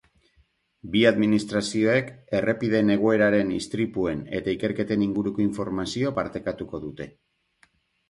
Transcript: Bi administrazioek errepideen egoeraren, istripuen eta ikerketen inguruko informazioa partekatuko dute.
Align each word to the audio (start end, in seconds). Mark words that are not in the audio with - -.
Bi 0.95 1.03
administrazioek 1.09 2.09
errepideen 2.39 2.91
egoeraren, 2.95 3.53
istripuen 3.59 4.27
eta 4.41 4.57
ikerketen 4.59 5.07
inguruko 5.11 5.47
informazioa 5.49 6.19
partekatuko 6.21 6.87
dute. 6.91 7.13